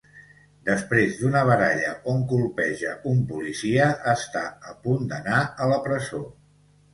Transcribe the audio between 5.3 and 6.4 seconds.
a la presó.